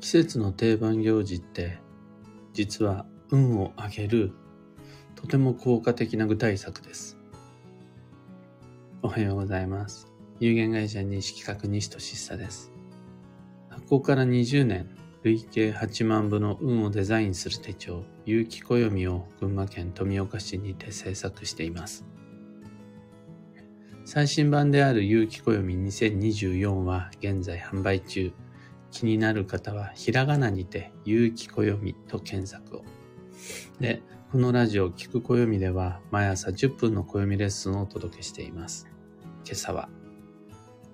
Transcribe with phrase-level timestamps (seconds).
[0.00, 1.78] 季節の定番行事って
[2.52, 4.32] 実は運を上げる
[5.14, 7.16] とても効果的な具体策です。
[9.02, 10.06] おはようございます。
[10.38, 12.70] 有限会社西企画西俊久です。
[13.70, 14.90] 発行から20年、
[15.22, 22.04] 累計8万部の運をデザインする手帳、有機暦を群馬県富岡市にて制作しています。
[24.04, 28.32] 最新版である有機暦2024は現在販売中。
[28.90, 32.84] 気になる方はひらがなにて有機暦と検索を。
[33.80, 38.88] で、このラジオ聞く暦では毎朝10分の暦レッスンをお届けしています。
[39.44, 39.88] 今朝は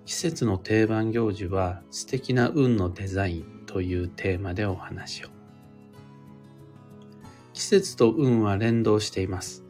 [0.04, 5.28] 季節の定番行事は素敵な運のデザインというテーマでお話を。
[7.52, 9.64] 季節と運は連動しています。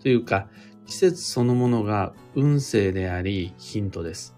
[0.00, 0.48] というか、
[0.86, 4.33] 季節そのものが運勢でありヒントです。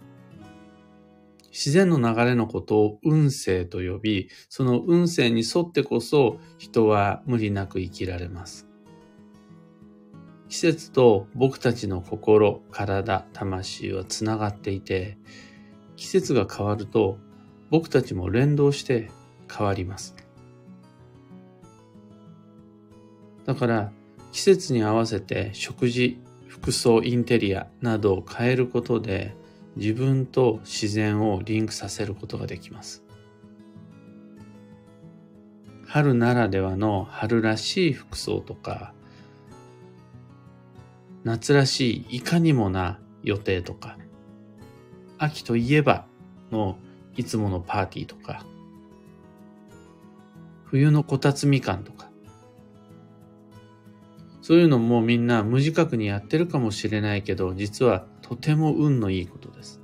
[1.57, 8.67] 自然の流れのことを運勢と呼び、その運勢に沿ってこそ人は無理なく生きられます。
[10.51, 15.17] 季節と僕たちの心、体、魂はつながっていて、
[15.97, 17.17] 季節が変わると
[17.71, 19.11] 僕たちも連動して
[19.51, 20.15] 変わります。
[23.47, 23.93] だから
[24.31, 29.35] 季節に合わせて食事、服装、インテリアなどを変えることで
[29.77, 33.05] 自分と自然をリンクさせることができます。
[35.87, 38.93] 春ならではの春らしい服装とか、
[41.25, 43.99] 夏らしいいかにもな予定とか、
[45.19, 46.07] 秋といえば
[46.51, 46.79] の
[47.17, 48.45] いつものパーティーとか、
[50.65, 52.11] 冬のこたつみかんとか、
[54.43, 59.81] そういうのもみんな無自覚にやってるかもしれないけど、実はとても運のいいことです。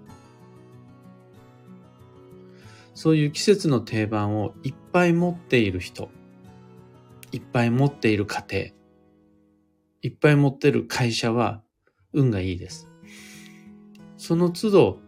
[2.94, 6.10] そういう季節の定番をいっぱい持っている人、
[7.30, 8.64] いっぱい持っている家庭、
[10.02, 11.62] いっぱい持っている会社は
[12.12, 12.88] 運がいいです。
[14.16, 14.98] その都度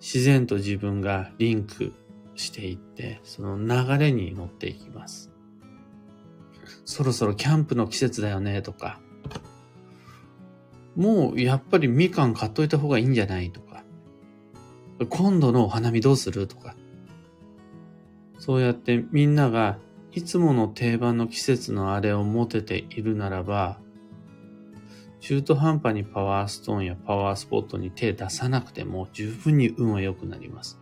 [0.00, 1.92] 自然と自分がリンク
[2.36, 5.32] していって、その流れに乗っていきます。
[6.84, 9.00] そろそろキャンプの季節だよねとか、
[10.98, 13.84] もうやっぱりみかん買っといた方がいいんじゃないとか、
[15.08, 16.74] 今度のお花見どうするとか、
[18.40, 19.78] そうやってみんなが
[20.12, 23.78] いつもの定番の季節のあれを持てているならば、
[25.20, 30.80] 中途半端にパワーストーンやパワースポットに手出さなくても十分に運は良くなります。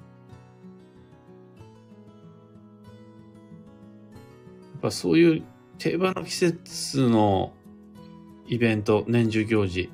[4.73, 5.43] やっぱそういう
[5.77, 7.53] 定番の季節の
[8.47, 9.91] イベント、年中行事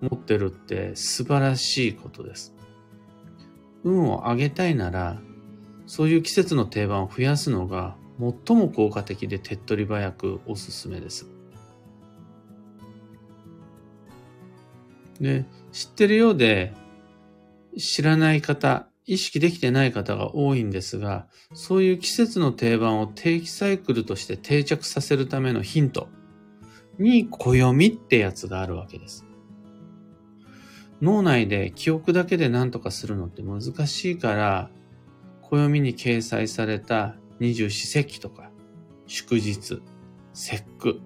[0.00, 2.54] 持ってるって素晴らしいことです。
[3.84, 5.20] 運を上げたいなら、
[5.86, 7.96] そういう季節の定番を増やすのが
[8.46, 11.26] 最も効果的で手っ取り早くおすすめです。
[15.20, 16.74] で、知ってるようで
[17.76, 26.08] 知らない方、意識できてない方が多いんですが、そういう季節の定番を定期サイクルとして定着させるためのヒント
[26.98, 29.27] に暦ってやつがあるわけです。
[31.00, 34.70] 脳内で記憶だけで何とかするのって難しいから、
[35.42, 38.50] 暦に掲載された二十四節気とか、
[39.06, 39.80] 祝日、
[40.34, 41.00] 節句、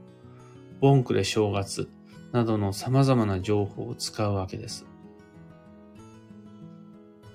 [0.80, 1.88] ボンクレ正月
[2.32, 4.86] などの様々な情報を使うわけです。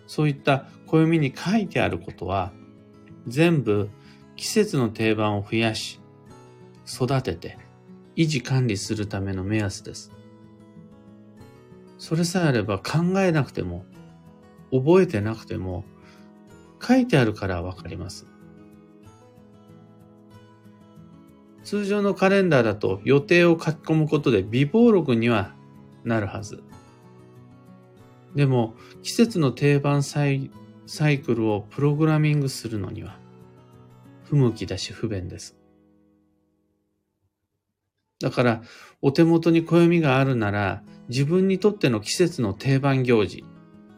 [0.07, 2.51] そういった暦に書いてあることは、
[3.27, 3.89] 全部
[4.35, 5.99] 季節の定番を増やし、
[6.87, 7.57] 育てて、
[8.15, 10.11] 維持管理するための目安です。
[11.97, 13.85] それさえあれば考えなくても、
[14.71, 15.83] 覚えてなくても、
[16.81, 18.25] 書いてあるからわかります。
[21.63, 25.53] 通常のカレンダーだと予定を書き込むことで微暴録には
[26.05, 26.63] なるはず。
[28.35, 30.49] でも季節の定番サイ
[30.85, 33.17] サイクルをプログラミングするのには
[34.23, 35.57] 不向きだし不便です。
[38.21, 38.61] だから
[39.01, 43.43] お手元に暦があるなら自分にとっての季節の定番行事、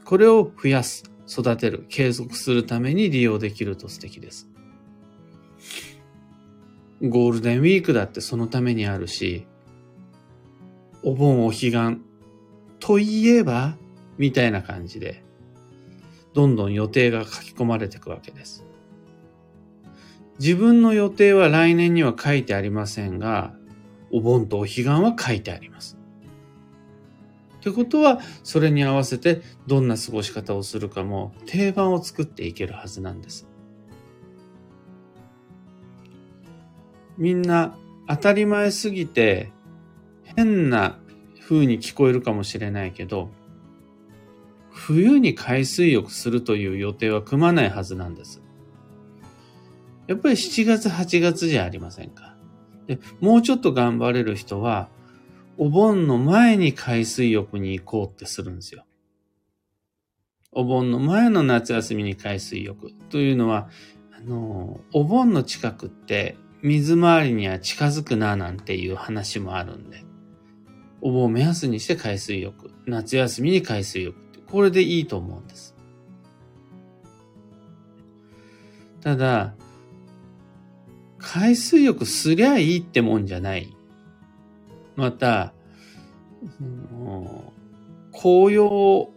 [0.06, 4.50] これを増やす、育てる、継続するために利用できると素敵です。
[7.01, 9.47] ゴールデンウィークだってそのためにあるし、
[11.03, 12.01] お盆お彼岸
[12.79, 13.77] といえば、
[14.17, 15.23] みたいな感じで、
[16.33, 18.65] どんどん予定が書き込まれていくわけです。
[20.39, 23.53] 自分の予定は来年には書いてありませんが、
[24.12, 25.99] お盆とお彼岸は書いてあります。
[27.59, 33.47] ってことは、それに合わせてどんな過ごし方をするかも定番を作っていけるはずなんです。
[37.17, 37.75] みんな
[38.07, 39.51] 当たり前すぎて
[40.23, 41.00] 変な
[41.41, 43.29] 風に聞こえるかもしれないけど、
[44.71, 48.41] 冬に海水浴するという予定は組まないはずなんです。
[50.07, 52.38] やっぱり7月8月じゃありませんか。
[52.88, 54.88] でもうちょっと頑張れる人は、
[55.61, 58.85] お盆の前に海水浴に行こうってするんですよ。
[60.53, 63.69] お盆の前の夏休みに海水浴というのは、
[64.17, 70.06] あの、お盆の近くって水回りには近づくななんていう話もあるんで、
[71.01, 75.75] お盆を目安にして海水浴、夏休みに海水浴って、これでいいと思うんです。
[79.01, 79.55] ただ、
[81.17, 83.75] 海水浴すりゃいいってもんじゃない。
[85.00, 85.54] また、
[88.12, 89.13] 紅葉を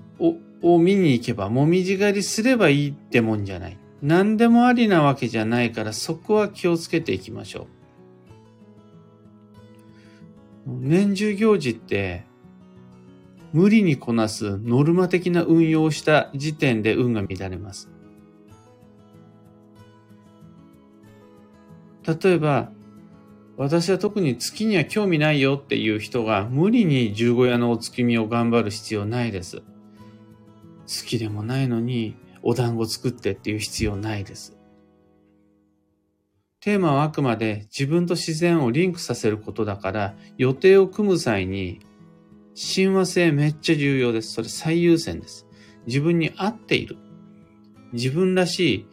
[0.63, 3.79] を見に行けば、もみじ狩りすればいいってもんじゃない。
[4.01, 7.67] 何でもありなわけじゃないから、そこは気をつけていきましょう。
[10.67, 12.25] 年中行事って、
[13.53, 17.91] 無理にこなすノルマ的な運用をした時点で運が乱れます。
[22.07, 22.71] 例えば、
[23.57, 29.59] 私は特に月には興味ないよっていう人が無理に十五夜のお月見を頑張る必要ないです。
[29.59, 29.65] 好
[31.07, 34.57] きでもないのにお団子作ってっていう必要ないです。
[36.61, 41.81] テーマはあくまで自分と自然をリンクさせることだから予定を組む際に
[42.55, 44.33] 親和性めっちゃ重要です。
[44.33, 45.47] それ最優先です。
[45.87, 46.97] 自分に合っている。
[47.93, 48.87] 自分らしい、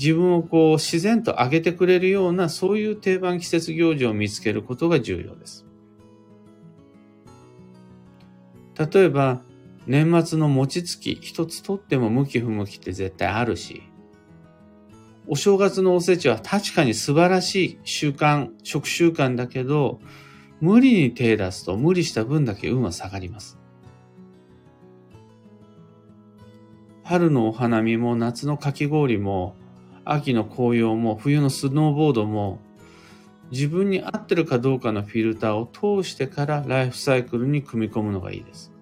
[0.00, 5.66] 自分をこう自然と上げてくれるようなそういう定番季節行事を見つけることが重要です。
[8.78, 9.42] 例えば、
[9.86, 13.82] 年末の餅つき一つとっても向き不向きって絶対あるし、
[15.26, 20.00] お正月のおせちは確かに素晴らしい習慣、食習慣だけど、
[20.62, 23.58] 無理に手出すと無理した分だけ運は下がります。
[27.04, 29.56] 春のお花見も夏のかき氷も
[30.04, 32.58] 秋の紅葉も冬のスノーボードも
[33.50, 35.66] 自分に合ってるかどうかのフィルターを
[36.02, 38.72] 通してからライフサイクルに組み込むのがいいです。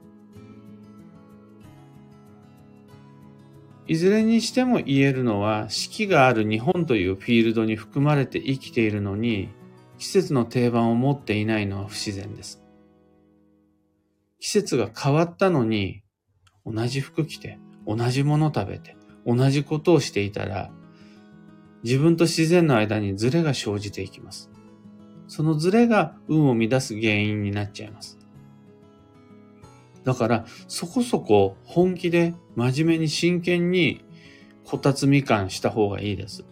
[3.87, 9.49] いずれにしても言えるのは、四季がある日本というフィールドに含まれて生きているのに、
[9.97, 12.63] 季節の定番を持っていないのは不自然です。
[14.41, 16.03] 季節が変わったのに、
[16.67, 18.95] 同じ服着て、同じもの食べて、
[19.27, 20.71] 同じことをしていたら、
[21.85, 24.51] 自分と自然の間にズレが生じていきます。
[25.29, 28.19] そのズレが運を乱す原因になっちゃいます。
[30.05, 34.05] だから、そこそこ本気で真面目に真剣に
[34.65, 36.45] こたつみかんした方がいいです。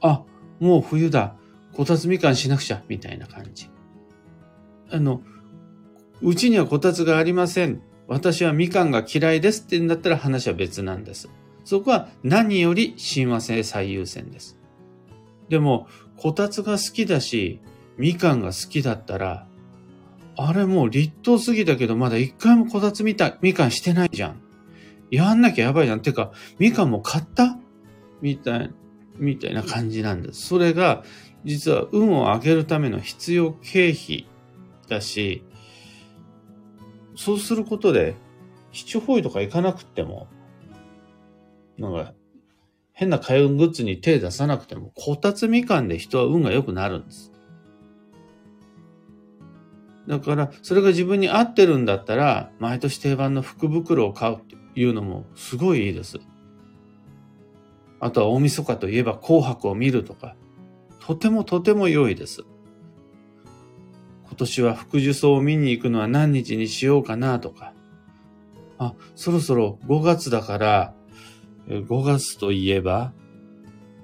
[0.00, 0.24] あ、
[0.58, 1.36] もう冬だ。
[1.72, 3.70] こたつみかんしなくちゃ、みたいな感じ。
[4.90, 5.22] あの、
[6.20, 7.80] うちにはこたつがありません。
[8.08, 11.28] 私はみかんが嫌いですって言うんだったら話は別なんです。
[11.68, 14.58] そこは何より親和性最優先です。
[15.50, 15.86] でも、
[16.16, 17.60] こたつが好きだし、
[17.98, 19.46] みかんが好きだったら、
[20.38, 24.40] あれもう立冬過ぎだけどまだ一回もこたつみた、みかんしてないじゃん。
[25.10, 26.00] やんなきゃやばいじゃん。
[26.00, 27.58] てか、みかんも買った？
[28.22, 28.72] みたい、
[29.18, 30.46] みたいな感じなんです。
[30.46, 31.04] それが、
[31.44, 34.26] 実は運を上げるための必要経費
[34.88, 35.44] だし、
[37.14, 38.16] そうすることで、
[38.72, 40.28] 七宝とか行かなくても、
[41.78, 42.12] なんか、
[42.92, 47.32] 変な開運グッズに手出さなくても、こたつみかんで人は運が良くなるんです。
[50.08, 56.18] だから、それが自分に合ってるんだったら、毎年定番の福袋を買うっていうのもすごいいいです。
[58.00, 60.34] あとは大晦日といえば紅白を見るとか、
[61.00, 62.42] とてもとても良いです。
[64.26, 67.72] 今年は福寿草を見に行くのは何日にしようかなとか、
[68.78, 70.94] あ、そろそろ5月だから、
[71.68, 73.12] 5月といえば、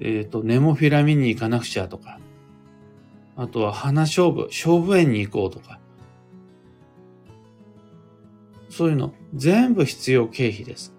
[0.00, 2.21] えっ、ー、と、ネモフィラ見に行かなくちゃとか、
[3.37, 5.80] あとは花勝負、勝負園に行こうとか、
[8.68, 10.92] そういうの全部必要経費です。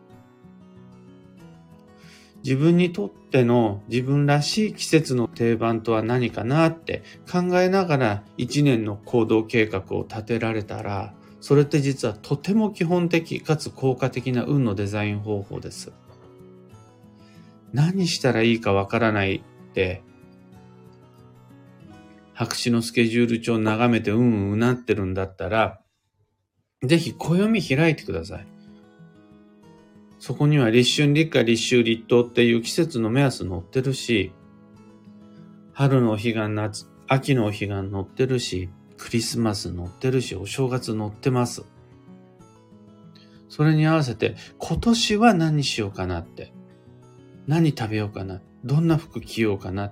[2.43, 15.91] 自分にとっての自分らしい季節の定番とは何かなって考えながら一年の行動計画を立てられたら、それって実はとても基本的かつ効果的な運のデザイン方法です。
[17.75, 19.41] 何したらいいかわからないっ
[19.73, 20.01] て、
[22.33, 25.81] 白紙のスケジュール帳を眺めてうんうなってるんだったら、
[26.83, 28.47] ぜひ暦開いてください。
[30.19, 34.31] そこには立春、立夏、立秋、立冬っていう季節の目安載ってるし、
[35.73, 41.65] 春の彼岸、夏、秋のお彼岸乗ってるし、クリスマス乗ってるし、お正月乗ってます。
[43.49, 46.54] それに合わせて、今年は何しようかなって。
[47.47, 48.41] 何食べようかな？
[48.63, 49.91] どんな服着ようかな？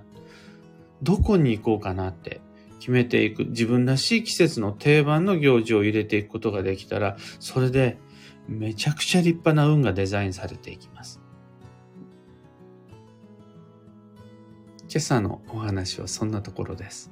[1.02, 2.40] どこに行こうかなって
[2.80, 3.44] 決めていく。
[3.46, 7.98] 自分らしい季節の定番の行事を入れていくことができたら、それで
[8.48, 11.20] めちゃくちゃ立派な運がデザインされていきます。
[14.88, 17.10] 今朝のお話はそんなところです。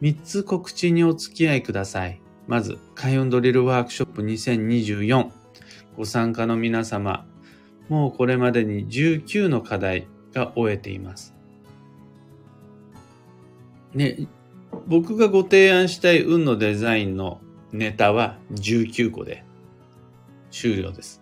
[0.00, 2.20] 3つ告知にお付き合いください。
[2.46, 5.30] まず、開運ドリルワークショップ2024。
[5.96, 7.26] ご参加の皆様、
[7.90, 11.34] もうこれまでに19の課題が終えています。
[13.92, 14.28] ね、
[14.86, 17.40] 僕がご提案したい運のデザインの
[17.72, 19.44] ネタは19個で
[20.52, 21.20] 終了です。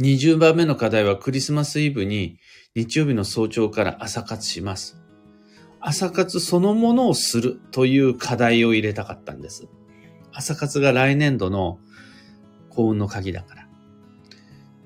[0.00, 2.36] 20番目の課題はクリスマスイブに
[2.74, 5.00] 日曜日の早朝から朝活します。
[5.80, 9.66] 朝活そのものをするという課題を入れたかったんです。
[10.30, 11.78] 朝活が来年度の
[12.68, 13.61] 幸運の鍵だから。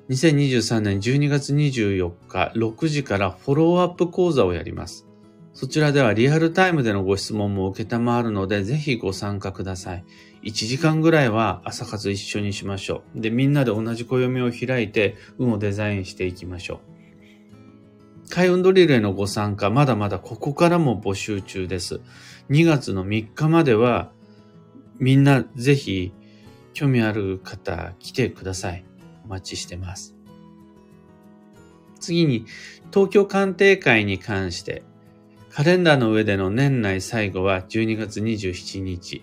[0.09, 5.05] 2023年12月24日6時からフォローアップ講座をやります。
[5.53, 10.05] そちらではリアルタイムでのご質問も受けたまわるので、ぜひご参加ください。
[10.45, 13.21] 1時間ぐらいは朝活一緒にしましょう。
[13.21, 16.81] で、みんなで同じ暦を開いて、運をデザインしていきましょ
[18.27, 18.29] う。
[18.29, 22.01] 開運ドリルへのご参加、まだまだここからも募集中です。
[22.51, 24.13] 2月の3日までは、
[25.01, 26.13] みんなぜひ
[26.75, 28.86] 興味ある方来てください。
[29.27, 30.15] お待ちしてます。
[32.01, 32.47] 次に、
[32.93, 34.83] 東京鑑定会に関して、
[35.51, 39.23] カレンダーの上での年内最後は12月27日。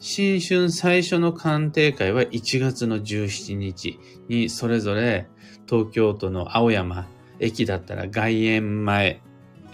[0.00, 5.28] 新春最初の鑑定会は1月の17日にそれぞれ
[5.68, 7.06] 東京都の青山
[7.38, 9.20] 駅だったら外苑前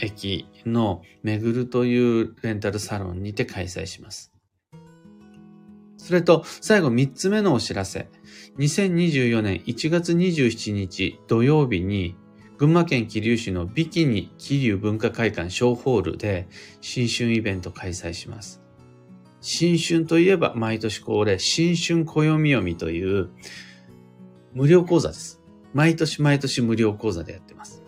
[0.01, 4.33] 駅の巡るというレンタルサロンにて開催します。
[5.97, 8.09] それと最後3つ目のお知らせ。
[8.59, 12.17] 2024年1月27日土曜日に
[12.57, 16.49] 群馬県桐生市のビキニ桐生文化会館小ホールで
[16.81, 18.63] 新春イベント開催します。
[19.43, 23.29] 新春といえば毎年恒例新春暦読みという
[24.55, 25.43] 無料講座です。
[25.75, 27.83] 毎年毎年無料講座でやってます。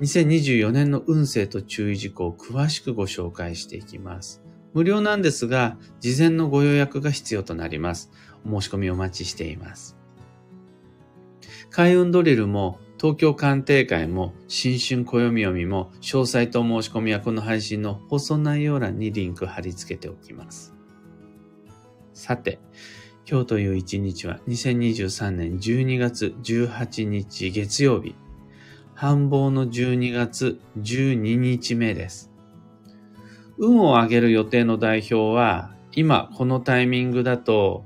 [0.00, 4.42] 2024年の運勢と注意事項を詳しくご紹介していきます。
[4.74, 8.10] 無料なんですが、事前のご予約が必要となります。
[8.46, 9.96] 申し込みお待ちしています。
[11.70, 20.74] 開運ドリルも東京鑑定会も新春暦読みも詳細と申し込みはこの配信の放送内容欄にリンク貼り付けておきます。
[22.14, 22.58] さて、
[23.30, 28.14] 今日という一日は2023年12月18日月曜日、
[28.94, 32.32] 繁忙の12月12日目です。
[33.58, 37.84] 運を上げる予定の代表は、今このタイミングだと、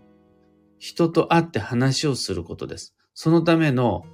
[0.81, 2.95] 人と会って話をすることです。
[3.15, 4.07] そのための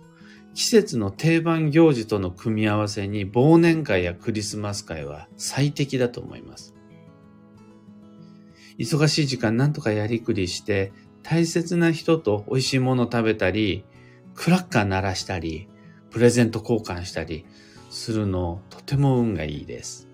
[0.55, 6.75] 季節の定番行事との組み合わせに忘年会やクリスマス会は最適だと思います。
[8.79, 10.93] 忙しい時間なんとかやりくりして、
[11.23, 13.85] 大切な人と美味しいもの食べたり、
[14.35, 15.69] クラッカー鳴らしたり、
[16.11, 17.47] プレゼント交換したり
[17.91, 20.09] するのとても運がいいです。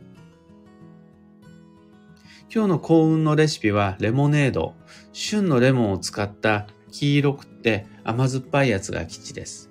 [2.54, 4.74] 今日の幸運のレシピはレモネード。
[5.14, 9.70] 旬のレモンを使った黄色くて甘酸っぱいやつが吉です。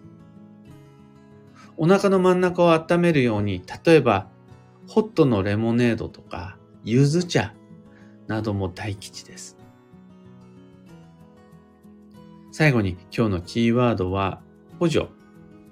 [1.78, 4.30] お腹の真ん中を温めるように、例えば、
[4.88, 7.54] ホットのレモネードとか、柚子茶
[8.26, 9.60] なども大吉です。
[12.52, 14.42] 最後に今日のキーワードは、
[14.80, 15.10] 補助。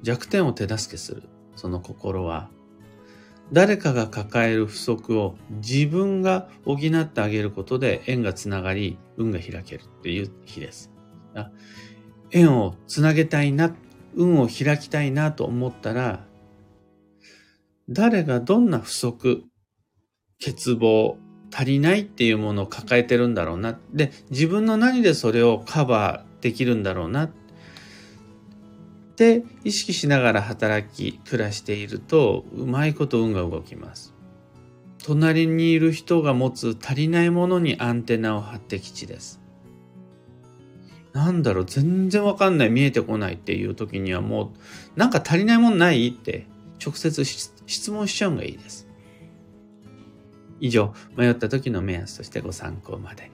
[0.04, 1.24] 弱点を手助けする。
[1.56, 2.52] その心は、
[3.52, 10.92] 誰かが抱える不足を自分が補ってあげることで縁がつながり、運が開けるっていう日です。
[12.32, 13.76] 縁をつなげたいな、
[14.16, 16.26] 運を開きたいなと思ったら、
[17.90, 19.44] 誰がどんな不足、
[20.44, 21.16] 欠乏、
[21.52, 23.80] 足りないっていうものを抱えてるんだろうな。
[23.94, 27.24] で、自分の何でそれをカバーできるんだろうな。
[27.24, 27.32] っ
[29.20, 34.14] て意識しながら働き、暮らしていると、うまいこと運が動きます。
[35.04, 39.42] 隣にいる人が持つ足りないものにアンテナを張って基地です。
[41.12, 44.54] なんだろう、全然わかんない、見えてこないっていう時にはも
[44.96, 46.48] う、なんか足りないものないって
[46.82, 48.88] 直接質問しちゃうのがいいです。
[50.62, 53.32] 以上、迷った時の目安としてご参考までに。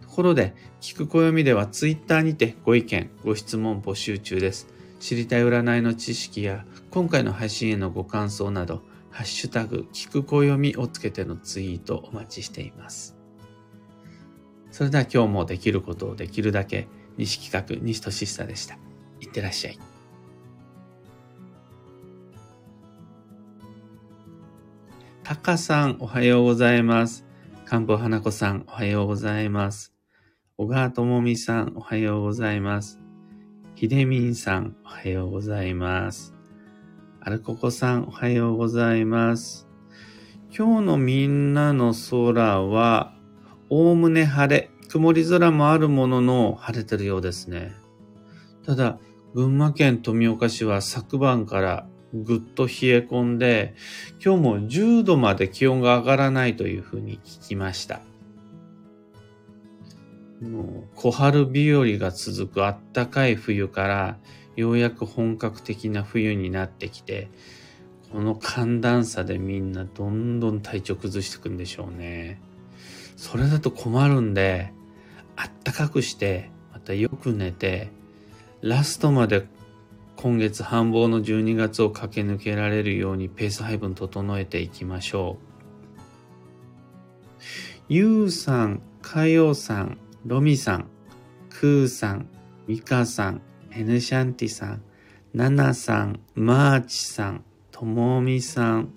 [0.00, 4.77] ところで、聞く暦では Twitter にてご意見、ご質問募集中です。
[4.98, 13.16] 知りたい占いの知識や今回の配信へのご感想など、ハッシュタグ、聞く暦をつけてのツイートお待ちしています。
[14.70, 18.78] それでは今日もできることをできるだけ、西企画、西俊久でした。
[19.20, 19.78] いってらっしゃい。
[25.24, 27.24] タカさん、おはようございます。
[27.64, 29.92] 漢方花子さん、おはようございます。
[30.56, 33.07] 小川智美さん、おはようございます。
[33.78, 36.34] ひでみんさん、おはようございます。
[37.20, 39.68] アルココさん、おはようございます。
[40.50, 43.14] 今日のみんなの空は、
[43.70, 47.70] おおむね晴れ、曇り空もあるものの晴れてるようですね。
[48.66, 48.98] ただ、
[49.32, 53.76] 群馬県富岡市は昨晩からぐっと冷え込んで、
[54.20, 58.00] 今日も10度まで気温が上がらないというふうに聞きました。
[60.40, 60.64] もう
[60.94, 64.18] 小春日和が続くあったかい冬から、
[64.56, 67.28] ようやく本格的な冬になってきて、
[68.12, 72.40] この寒暖差でみんなどんどん体調崩していくんでしょうね。
[73.16, 74.72] それだと困るんで、
[75.36, 77.90] あったかくして、またよく寝て、
[78.60, 79.46] ラストまで
[80.16, 85.48] 今月繁忙の12月を駆け抜けられるようにペース配分整えていきましょう。
[87.88, 90.88] ゆうさん、かようさん、ロミさん、
[91.48, 92.28] くーさん、
[92.66, 94.82] ミカさん、エヌシャンティさん、
[95.32, 98.92] ナナさん、マーチさん、ともみさん、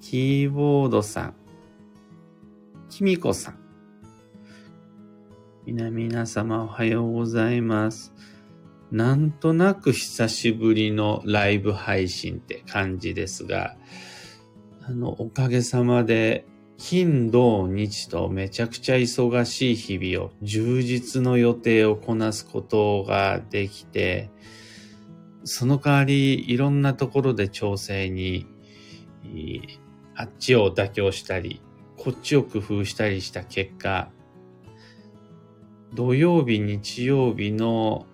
[0.00, 1.34] キーボードさん、
[2.88, 3.58] きみこさん。
[5.66, 8.12] 皆々様おはようございます。
[8.90, 13.76] なんとなく久しぶりのライブ配信って感じですが、
[14.82, 16.46] あの、おかげさまで、
[16.84, 24.30] 金、土、日とめちゃくちゃ忙しい日々を、充実の予定をこなすことができて、
[25.44, 28.48] その代わり、いろんなところで調整に、
[30.16, 31.62] あっちを妥協したり、
[31.96, 34.10] こっちを工夫したりした結果、
[35.94, 38.06] 土曜日、日曜日の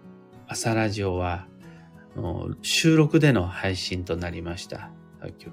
[0.47, 1.49] 朝ラジオは、
[2.61, 4.91] 収録での配信となりました。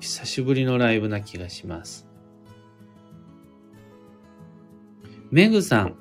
[0.02, 2.05] 久しぶりのライブな気がします。
[5.32, 5.96] メグさん、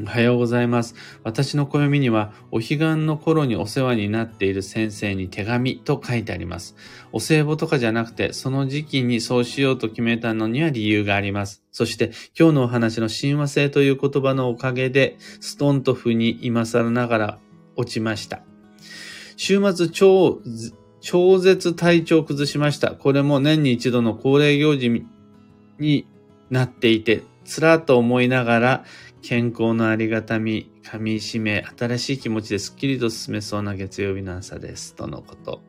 [0.00, 0.94] おはようございます。
[1.24, 6.76] 私の暦には、お彼岸の頃にお世話になっている先生に手紙と書いてあります。
[7.12, 11.64] お歳暮とかじゃなくて、その時期にそうしようと決めたのには理由があります。
[11.72, 17.38] そして、今日のお話の親和性という言葉のおかげで、ストンと腑に今更ながら
[17.74, 18.42] 落ちました。
[19.36, 20.40] 週末超、
[21.00, 22.92] 超絶体調崩しました。
[22.92, 25.04] これも年に一度の恒例行事
[25.80, 26.06] に
[26.50, 28.84] なっていて、つらと思いながら、
[29.22, 34.94] 健康のありがたみ、噛み締め、新しい気持ちですっきりと進めそうな月曜日の朝です。
[34.94, 35.62] とのこと。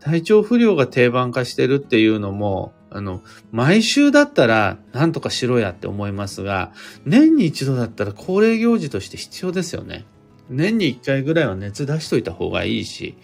[0.00, 6.72] 体調不良が定番化してるっていうのも、あの、毎週だったら何とかしろやって思いますが、
[7.04, 10.06] 年に一度だったら恒例行事として必要ですよね。
[10.48, 13.16] 年に1回ぐらいは熱出しといた方がいいし、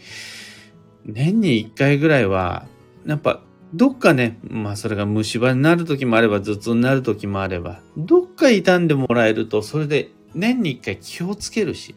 [1.05, 2.67] 年に1回ぐらいは、
[3.07, 3.43] やっぱ、
[3.75, 11.95] どっかね、まあそれが虫歯になる時もあれば、頭痛になる時もあれば、どっか傷んでもらえると、それで年に1回気をつけるし、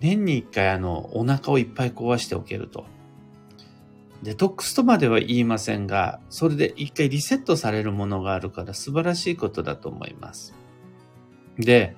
[0.00, 2.86] 年に1回あの、お腹をいっぱい壊しておけると。
[4.22, 10.54] デトックスとまでは言いませんが、それで一回リセットされるものがあるから素晴らしいことだと思います。
[11.58, 11.96] で、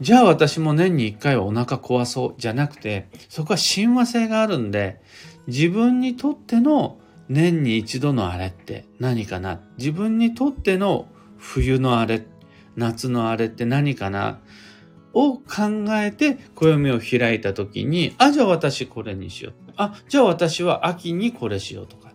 [0.00, 5.00] じゃあ私も年に一回はお腹壊そうじゃなくて、そこは親和性があるんで、
[5.46, 9.60] 自分にとっての年に一度のあれって何かな？
[9.78, 11.08] 自分にとっての
[11.38, 12.26] 冬のあれ、
[12.76, 14.40] 夏のあれって何かな？
[15.14, 15.42] を考
[15.90, 19.72] えて暦を開いた時に、あ、じゃあ私これにしよう。
[19.76, 22.12] あ、じゃあ私は秋にこれしようとか。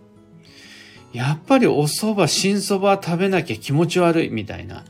[1.13, 4.83] やっぱりお蕎麦、新蕎麦食べなきゃ気持ち悪いみたいな。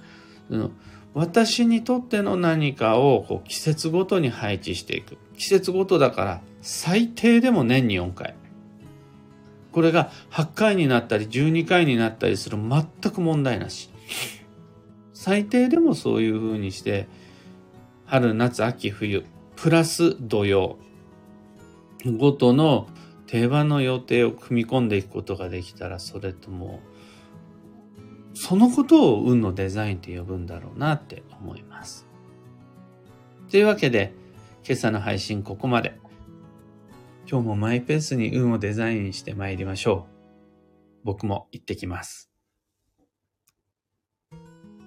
[1.14, 5.18] 私にとっての何かをこう季節ごとに配置していく。
[5.38, 8.36] 季節ごとだから最低でも年に4回。
[9.78, 13.92] これが8回になったり12回になったりする全く問題なし。
[15.14, 17.08] 最低でもそういう風にして
[18.08, 19.24] 春、夏、秋、冬、
[19.56, 20.80] プラス土曜
[22.18, 22.88] ごとの
[23.28, 26.80] 定番の予定を組み込んでいくことができたらそれとも
[28.34, 32.08] そのことを運のデザインって呼ぶんだろうなって思います。
[33.52, 34.12] というわけで、
[34.68, 36.00] 今朝の配信ここまで。
[37.30, 41.04] 今日もマイペースに運をデザインして参りましょう。
[41.04, 42.27] 僕も行ってきます。